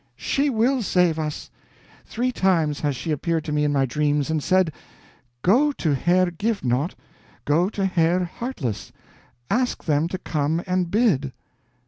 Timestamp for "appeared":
3.11-3.43